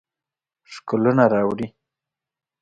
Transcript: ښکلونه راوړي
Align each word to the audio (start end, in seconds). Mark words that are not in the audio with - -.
ښکلونه 0.73 1.23
راوړي 1.33 1.67